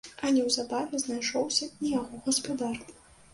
А 0.27 0.29
неўзабаве 0.35 1.01
знайшоўся 1.03 1.67
і 1.83 1.93
яго 1.99 2.23
гаспадар. 2.29 2.75